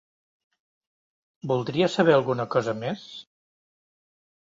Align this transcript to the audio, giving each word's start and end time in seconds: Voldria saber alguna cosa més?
Voldria 1.51 1.89
saber 1.95 2.15
alguna 2.15 2.47
cosa 2.55 2.73
més? 2.79 3.05